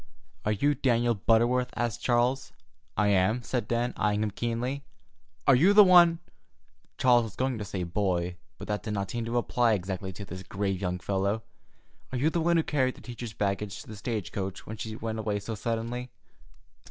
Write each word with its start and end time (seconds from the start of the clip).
"Are 0.45 0.51
you 0.51 0.73
Daniel 0.73 1.13
Butterworth?" 1.13 1.69
asked 1.75 2.01
Charles. 2.01 2.51
"I 2.97 3.09
am," 3.09 3.43
said 3.43 3.67
Dan, 3.67 3.93
eying 4.03 4.23
him 4.23 4.31
keenly. 4.31 4.83
"Are 5.45 5.53
you 5.55 5.73
the 5.73 5.83
one"—Charles 5.83 7.23
was 7.25 7.35
going 7.35 7.59
to 7.59 7.63
say 7.63 7.83
"boy," 7.83 8.37
but 8.57 8.67
that 8.67 8.81
did 8.81 8.95
not 8.95 9.11
seem 9.11 9.25
to 9.25 9.37
apply 9.37 9.73
exactly 9.73 10.11
to 10.13 10.25
this 10.25 10.41
grave 10.41 10.81
young 10.81 10.97
fellow—"are 10.97 12.17
you 12.17 12.31
the 12.31 12.41
one 12.41 12.57
who 12.57 12.63
carried 12.63 12.95
the 12.95 13.01
teacher's 13.01 13.33
baggage 13.33 13.83
to 13.83 13.87
the 13.87 13.95
stage 13.95 14.31
coach 14.31 14.65
when 14.65 14.77
she 14.77 14.95
went 14.95 15.19
away 15.19 15.39
so 15.39 15.53
suddenly?" 15.53 16.09